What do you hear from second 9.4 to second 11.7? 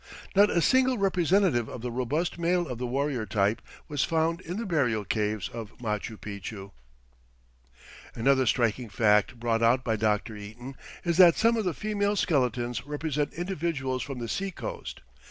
out by Dr. Eaton is that some of